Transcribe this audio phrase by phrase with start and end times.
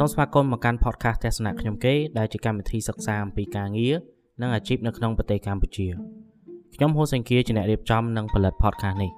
[0.00, 3.94] សូមស្វាគមន៍មកកាន់ podcast ទស្សនៈខ្ញុំគេដែលជាកម្មវិធីសិក្សាអំពីការងារ
[4.40, 5.86] និងអាជីពនៅក្នុងប្រទេសកម្ពុជា
[6.74, 9.10] ខ្ញុំហូសេងគៀជាអ្នករៀបចំនិងផលិត podcast នេះ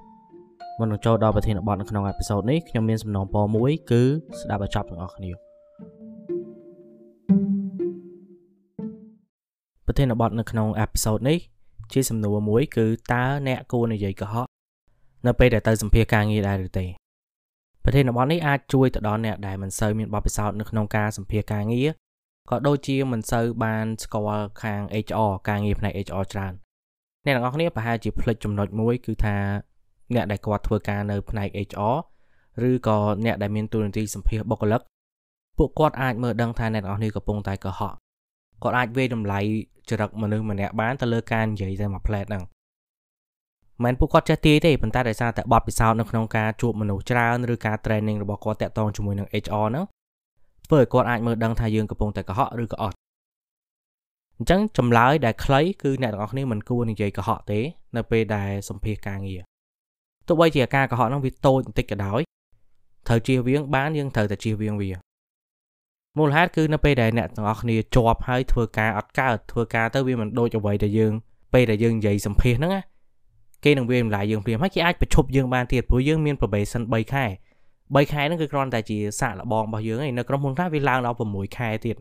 [0.79, 4.03] មុននឹងចូលដល់ប្រធានបទនៅក្នុងអេពីសូតនេះខ្ញុំមានសំណូមពរមួយគឺ
[4.41, 5.31] ស្ដាប់ឲ្យចប់ទាំងអស់គ្នា
[9.87, 11.39] ប្រធានបទនៅក្នុងអេពីសូតនេះ
[11.93, 14.47] ជាសំណួរមួយគឺតើអ្នកគួរនិយាយកុហក
[15.27, 17.00] នៅពេលដែលទៅសម្ភាសការងារដែរឬទេ
[17.85, 21.89] ប្រធានបទនេះអាចជួយទៅដល់អ្នកដែលមិនសូវមានបទពិសោធន៍នៅក្នុងការសម្ភាសការងារ
[22.51, 26.53] ក៏ដូចជាមិនសូវបានស្គាល់ខាង HR ការងារផ្នែក HR ច្រើន
[27.25, 29.37] អ្នកទាំងអស់គ្នាប្រហែលជាភ្លេចចំណុចមួយគឺថា
[30.15, 31.97] អ្នកដែលគាត់ធ្វើការនៅផ្នែក HR
[32.69, 34.81] ឬក៏អ្នកដែលមានតួនាទីសម្ភាសបុគ្គលិក
[35.59, 37.95] ពួកគាត់អាចមើលដឹងថាអ្នកទាំងអស់គ្នាកំពុងតែកុហក
[38.63, 39.41] គាត់អាចវាយតម្លៃ
[39.91, 42.43] ចរិតមនុស្សម្នាក់បានទៅលើការនិយាយតែមួយផ្លែតហ្នឹង
[43.85, 49.85] មិនពួកគាត់ចេះទាយទេប៉ុន្តែដោយសារតែបទពិសោធន៍នៅក្នុងការជួបមនុស្សច្រើនឬការ training របស់គាត់តាក់ទងជាមួយនឹង HR ហ្នឹង
[50.67, 52.97] ធ្វើឲ្យគាត់អាចមើលដឹងថាយើងកំពុងតែកុហកឬក៏អត់
[54.39, 57.61] អញ្ចឹងចម្លើយដែលខ្លីគឺអ្នកទាំងអស់គ្នាមិនគួរនិយាយកុហកទេ
[57.97, 59.41] នៅពេលដែលសម្ភាសការងារ
[60.29, 62.21] ទោះបីជាការកុហកហ្នឹងវាតូចបន្តិចក៏ដោយ
[63.09, 64.91] ត្រូវជៀសវាងបានយើងត្រូវតែជៀសវាងវា
[66.19, 71.13] មូលហេតុគឺនៅពេលដែលអ្នកទាំងអស់គ្នាជាប់ហើយធ្វើការអត់កើតធ្វើការទៅវាមិនដូចអ្វីដែលយើង
[71.53, 72.81] ពេលដែលយើងនិយាយសម្ភាសហ្នឹងណា
[73.65, 77.27] គេនឹងវាតម្លៃយើងព្រាមហើយគេអាចប្រឈប់យើងបានទៀតព្រោះយើងមាន probation 3ខែ
[77.69, 81.97] 3ខែហ្នឹងគឺគ្រាន់តែជាសាកល្បងរបស់យើងឯងនៅក្រុមហ៊ុនខ្លះវាឡើងដល់6ខែទៀត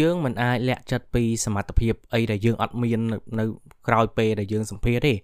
[0.00, 3.00] យើងមិនអាចលាក់ចិត្តពីសមត្ថភាពអីដែលយើងអត់មាន
[3.38, 3.44] នៅ
[3.88, 5.14] ក្រោយពេលដែលយើងសម្ភាសទេ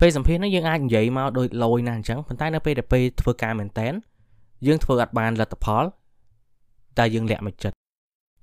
[0.00, 3.92] ពេលសម្ភាសហ្នឹងយើងអាចនិយាយមកដូចលយណាស់អញ្ចឹងប៉ុន្តែនៅពេលដែលពេលធ្វើការមែនតែន
[4.66, 5.84] យើងធ្វើអត់បានលទ្ធផល
[6.98, 7.76] តែយើងលាក់មកចិត្ត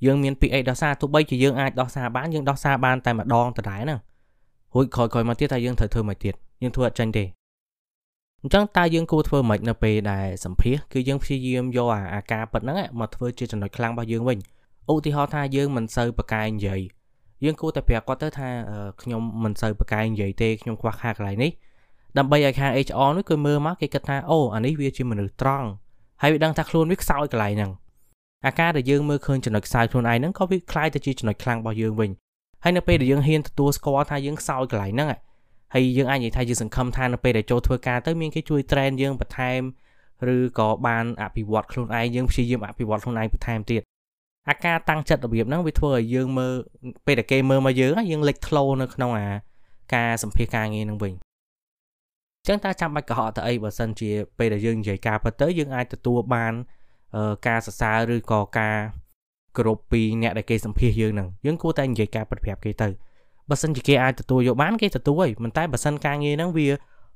[0.05, 3.99] យើងមានពីអីដោះសារទោះបីជាយើងអាចដោះសារបានយើងដោះសារបានតែម្ដងដដែលហ្នឹង
[4.74, 7.24] រួចក្រោយក្រោយមកទៀតតែយើងត្រូវធ្វើមកទៀតយើងធ្វើអត់ចាញ់ទេ
[8.42, 14.38] អញ្ចឹងតើយើងគួរធ្វើម៉េចនៅពេលដែលសម្ភាសគឺយើងព្យាយាមយកអាអាការប៉ិតហ្នឹងមកធ្វើជាចំណុចខ្លាំងរបស់យើងវិញ
[14.92, 16.80] ឧទាហរណ៍ថាយើងមិនសូវប្រកែកនិយាយ
[17.44, 18.48] យើងគួរតែប្រាប់គាត់ទៅថា
[19.02, 21.50] ខ្ញុំមិនសូវប្រកែកនិយាយទេខ្ញុំខ្វះខាតកន្លែងនេះ
[22.18, 25.68] ដើម្បីឲ្យខាង HR នោះគឺមើលមកគេគិតថាអូអានេះវាជាមនុស្សត្រង់
[26.22, 27.70] ហើយវាដឹងថាខ្លួនវាខ្សោយកន្លែងហ្នឹង
[28.46, 32.10] អាការដែលយើងមើលឃើញចំណុចខ្សោយខ្លួនឯងហ្នឹងក៏វាคล้ายទៅជាចំណុចខ្លាំងរបស់យើងវិញ
[32.63, 35.09] ហើយនៅពេលដែលយើងហ៊ានទទួលស្គាល់ថាយើងខ្សោយកន្លែងហ្នឹង
[35.73, 39.61] ហើយយើងអាចនិយាយថាយើងសង្ឃឹមថានៅពេលដែលចូលធ្វើការទៅមានគេជួយ train យើងបន្ថែម
[40.35, 43.81] ឬក៏បានអភិវឌ្ឍខ្លួនឯងយើងព្យាយាមអភិវឌ្ឍខ្លួនឯងបន្ថែមទៀត
[44.49, 46.53] អាការតាំងចិត្តរបៀបហ្នឹងវាធ្វើឲ្យយើងមើល
[47.05, 49.27] ពេលដែលគេមើលមកយើងយើងលេចធ្លោនៅក្នុងអា
[49.95, 51.13] ការសម្ភាសការងារហ្នឹងវិញ
[52.47, 56.53] ចឹងតើចាំបាច់កុហកទៅអីបើសិនជាពេលដែលយើងនិយាយការពិតទៅយើងអាចទទួលបាន
[57.47, 58.77] ការសរសើរឬក៏ការ
[59.57, 62.87] គ្រប់ពីអ្នកដែលគេសម្ភាសយើងនឹងយើងគួរតែនិយាយការពិតប្រាប់គេទៅ
[63.49, 66.67] បើសិនជាគេអាចទទួលយកបានគេទទួលហើយប៉ុន្តែបើសិនការងារហ្នឹងវា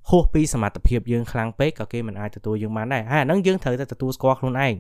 [0.10, 4.74] ហួសពីសមត្ថភាពយើងខ្លាំងពេកក៏គេមិនអាចទទួលយើងបានដែរហើយអាហ្នឹងយើងត្រូវតែទទួលស្គាល់ខ្លួនឯង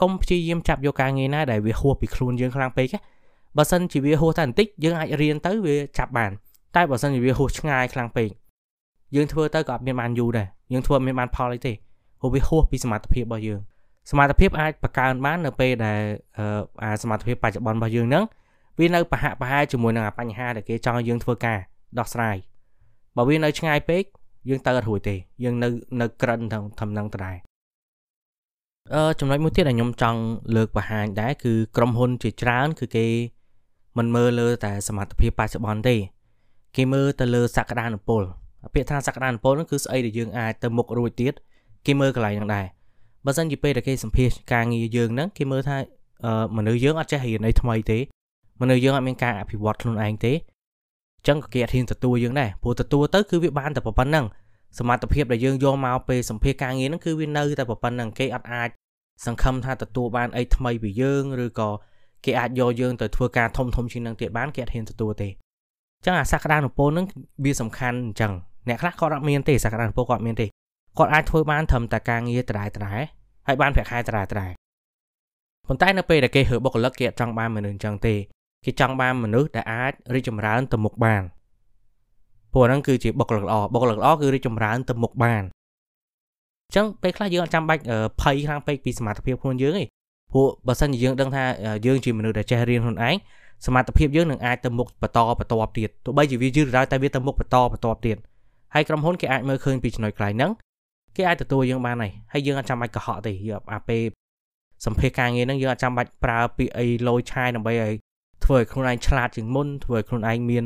[0.00, 2.86] កុំព្យាយាមចាប់យកការងារណាដែលវាហួសពីខ្លួនយើងខ្លាំងពេក
[3.56, 6.32] បើសិនជាវាហួសតែបន្តិចយើងអាចរៀនទៅវាចាប់បាន
[6.76, 8.28] តែបើសិនជាវាហួសឆ្ងាយខ្លាំងពេក
[9.14, 11.72] យើងធ្វើទៅក៏អត់មានបានយូរដែរយើងធ្វើអត់មានបានផលអីទេ
[12.20, 13.60] ព្រោះវាហួសពីសមត្ថភាពរបស់យើង
[14.10, 16.00] សមត្ថភាពអាចបង្កើនបាននៅពេលដែល
[16.82, 18.24] អាសមត្ថភាពបច្ចុប្បន្នរបស់យើងហ្នឹង
[18.78, 21.58] វានៅប្រហាក់ប្រហែលជាមួយនឹងបញ្ហាដែលគេចង់ឲ្យយើងធ្វើការ
[21.98, 22.36] ដោះស្រាយ
[23.16, 24.02] បើវានៅឆ្ងាយពេក
[24.48, 25.68] យើងទៅអត់រួចទេយើងនៅ
[26.00, 26.40] នៅក្រិន
[26.80, 27.36] ធំនឹងដដែល
[28.94, 30.20] អឺចំណុចមួយទៀតដែលខ្ញុំចង់
[30.56, 33.06] លើកបង្ហាញដែរគឺក្រុមហ៊ុនជាច្រើន គឺគេ
[33.98, 35.96] មិនមើលលើតែសមត្ថភាពបច្ចុប្បន្នទេ
[36.76, 38.22] គេមើលទៅលើសក្តានុពល
[38.74, 41.34] ពាក្យថាសក្តានុពលហ្នឹងគឺស្អីដែលយើងអាចទៅមុខរួចទៀត
[41.86, 42.66] គេមើលកន្លែងហ្នឹងដែរ
[43.26, 45.76] បើសិនជាពេលដែលគេសម្ភាសការងារយើងហ្នឹងគេមើលថា
[46.56, 47.98] មនុស្សយើងអត់ចេះរៀនអីថ្មីទេ
[48.60, 54.26] មនុស្សយើងអត់មានការអភិវឌ្ឍខ្លួនឯងទេអញ្ចឹងក៏គេអត់ហ៊ានទទួលយើងដែរព្រោះទទួលទៅគឺវាបានតែប៉ុណ្្នឹង
[54.78, 58.68] សមត្ថភាពដែលយើងយកមកពេលសម្ភាសការងារហ្នឹងគឺវានៅតែប៉ុណ្្នឹងគេអត់អាច
[59.26, 61.70] សង្ឃឹមថាទទួលបានអីថ្មីពីយើងឬក៏
[62.24, 67.06] គេអាចយកយើងទៅធ្វើការធំធំជាងនឹងទៀតបានគេអត់ហ៊ានទទួលទេអញ្ចឹងអាសក្តានុពលហ្នឹង
[67.44, 68.32] វាសំខាន់អញ្ចឹង
[68.68, 70.46] អ្នកខ្លះគាត់អត់មានទេសក្តានុពលគាត់មានទេ
[70.98, 73.00] គាត់អាចធ្វើបានត្រឹមតែការងារដដែលដដែល
[73.50, 74.52] ហើយបានប្រាក់ខែដដែលដដែល
[75.66, 78.14] ប៉ុន្តែនៅពេលដែលគេហឺបុគ្គលិកគេអត់ចង់បានមនុស្សអញ្ចឹងទេ
[78.64, 81.22] គេចង់បានមនុស្សដែលអាចរីកចម្រើនទៅមុខបាន
[82.52, 85.42] ព្រោះហ្នឹងគឺជាបុគ្គលិកល្អបុគ្គលិកល្អគឺរីកចម្រើនទៅមុខបាន
[86.66, 87.82] អញ្ចឹងពេលខ្លះយើងអត់ចាំបាច់
[88.20, 89.84] ភ័យខ្លាំងពេកពីសមត្ថភាពខ្លួនយើងទេ
[90.32, 91.44] ព្រោះបើសិនជាយើងដឹងថា
[91.86, 93.14] យើងជាមនុស្សដែលចេះរៀនខ្លួនឯង
[93.66, 98.16] សមត្ថភាពយើងនឹងអាចទៅមុខបន្តបន្តទៀតទោះបីជាវាយឺតរ៉ាវតែវាទៅមុខបន្តបន្តទៀត
[98.74, 100.50] ហើយក្រុមហ៊ុនគេអាចមើលឃើញពីចំណុចខ្លាំងហ្នឹង
[101.16, 104.02] គេអាចទទួលយើងបានហើយហើយយើងអត់ចាំបាច់កុហកទេយើងអាពេល
[104.86, 107.94] សម្ភារការងារហ្នឹងយើងអត់ចាំបាច់ប្រើពាក្យអីលយឆាយដើម្បីឲ្យ
[108.44, 110.64] ធ្វើឲ្យខ្លួនឯងឆ្លាតជាងមុនធ្វើឲ្យខ្លួនឯងមាន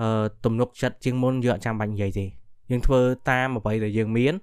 [0.00, 2.26] អឺទំនុកចិត្តជាងមុនយើងអត់ចាំបាច់និយាយទេ
[2.70, 3.00] យើងធ្វើ
[3.30, 4.34] តាមអ្វីដែលយើងមាន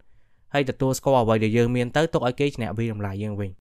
[0.54, 3.52] ហើយទទួលស្គាល់អ្វីដែលយើងមានទៅទុកឲ្យគេឈ្នះវិតម្លៃយើងវិញ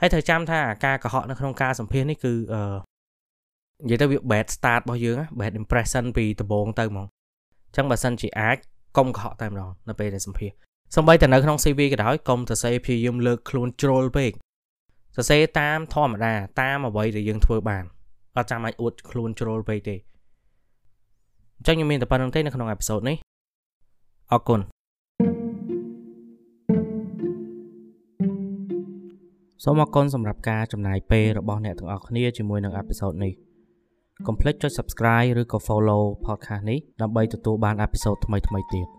[0.00, 2.60] ហើយត្រូវចាំថាការកុហកនៅក្នុងការសម្ភាសនេះគឺអឺ
[3.84, 8.56] និយាយទៅវា bad start របស់យើង bad impression ពីដំបូងទៅហ្មងអញ្ចឹងបើសិនជាអាច
[8.96, 10.50] កុំកុហកតែម្ដងនៅពេលដែលសម្ភាស
[10.94, 14.32] សំបីតែនៅក្នុង CV ក៏ដោយកុំសរសេរព្យាយាមលើកខ្លួនជ្រុលពេក
[15.16, 17.84] សរសេរតាមធម្មតាតាមអ្វីដែលយើងធ្វើបាន
[18.36, 19.96] អត់ចាំបាច់អួតខ្លួនជ្រុលពេកទេ
[21.56, 23.16] អញ្ចឹងខ្ញុំមានតែប៉ុណ្្នឹងទេនៅក្នុងអេពីសូតនេះ
[24.32, 24.60] អរគុណ
[29.64, 33.32] សូមអរគុណសម្រាប់ការចំណាយពេលរបស់អ្នកទាំងអស់គ្នាជាមួយនឹងអេពីសូតនេះ
[34.26, 38.95] កុំភ្លេចចុច Subscribe ឬក៏ Follow podcast នេះដើម្បីទទួលបានអេពីសូតថ្មីៗទៀត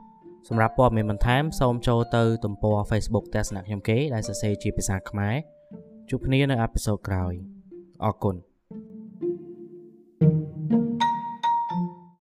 [0.47, 5.35] សម្រាប់ព័ត៌មានបន្ថែមសូមចូលទៅទំព័រ Facebook ទស្សនៈខ្ញុំគេដែលសរសេរជាភាសាខ្មែរ
[6.09, 7.33] ជួបគ្នានៅអេពីសូតក្រោយ
[8.05, 8.35] អរគុណ